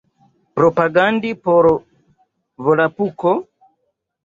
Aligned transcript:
Propagandi 0.55 1.29
por 1.43 1.63
Volapuko? 2.63 3.33